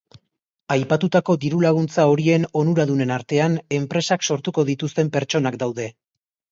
Aipatutako 0.75 1.35
diru-laguntza 1.43 2.05
horien 2.13 2.47
onuradunen 2.63 3.15
artean, 3.19 3.61
enpresak 3.81 4.27
sortuko 4.33 4.69
dituzten 4.73 5.15
pertsonak 5.19 5.63
daude. 5.65 5.89